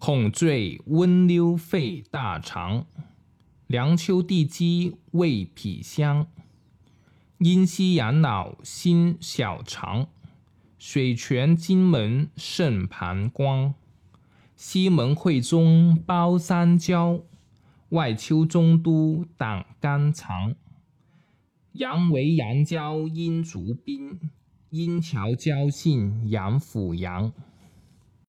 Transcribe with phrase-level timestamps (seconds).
[0.00, 2.86] 恐坠温溜肺大肠，
[3.66, 6.26] 凉秋地鸡胃脾香，
[7.36, 10.08] 阴溪养脑心小肠，
[10.78, 13.74] 水泉金门肾膀胱，
[14.56, 17.20] 西门会中包三焦，
[17.90, 20.54] 外丘中都胆肝肠，
[21.72, 24.18] 阳为阳交阴足宾，
[24.70, 27.30] 阴桥交信阳府阳。